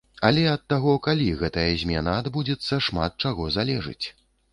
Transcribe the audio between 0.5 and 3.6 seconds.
ад таго, калі гэтая змена адбудзецца, шмат чаго